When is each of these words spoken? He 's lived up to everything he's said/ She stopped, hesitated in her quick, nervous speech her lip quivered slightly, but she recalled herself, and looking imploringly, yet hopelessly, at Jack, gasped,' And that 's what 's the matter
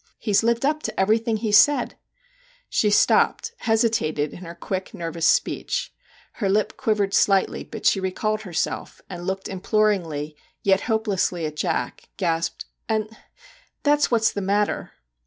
He 0.17 0.33
's 0.33 0.41
lived 0.41 0.65
up 0.65 0.81
to 0.81 0.99
everything 0.99 1.37
he's 1.37 1.59
said/ 1.59 1.95
She 2.69 2.89
stopped, 2.89 3.51
hesitated 3.57 4.33
in 4.33 4.39
her 4.45 4.55
quick, 4.55 4.95
nervous 4.95 5.27
speech 5.27 5.93
her 6.41 6.49
lip 6.49 6.75
quivered 6.75 7.13
slightly, 7.13 7.63
but 7.63 7.85
she 7.85 7.99
recalled 7.99 8.41
herself, 8.41 8.99
and 9.11 9.27
looking 9.27 9.51
imploringly, 9.51 10.35
yet 10.63 10.81
hopelessly, 10.89 11.45
at 11.45 11.55
Jack, 11.55 12.09
gasped,' 12.17 12.65
And 12.89 13.15
that 13.83 14.01
's 14.01 14.09
what 14.09 14.23
's 14.23 14.31
the 14.31 14.41
matter 14.41 14.93